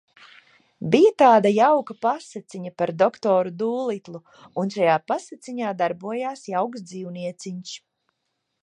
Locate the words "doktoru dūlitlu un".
3.03-4.75